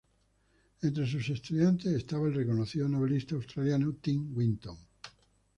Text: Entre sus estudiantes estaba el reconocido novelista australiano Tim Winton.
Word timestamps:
Entre 0.81 1.05
sus 1.05 1.29
estudiantes 1.29 1.93
estaba 1.93 2.25
el 2.25 2.33
reconocido 2.33 2.89
novelista 2.89 3.35
australiano 3.35 3.93
Tim 4.01 4.35
Winton. 4.35 4.79